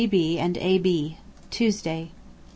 D. 0.01 0.07
B. 0.07 0.39
and 0.39 0.57
A. 0.57 0.79
B._ 0.79 1.13
Tuesday. 1.51 2.09